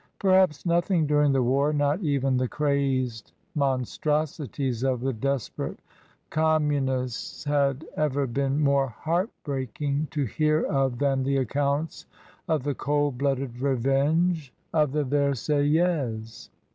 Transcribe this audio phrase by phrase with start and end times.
[0.17, 5.77] Perhaps nothing during the war, not e^e: the crazed monstrosities of the desperate
[6.31, 7.45] Commune, has
[7.95, 12.07] ever been more heart breaking to hear of tha: the accounts
[12.47, 16.49] of the cold blooded revenge of the Versaillais.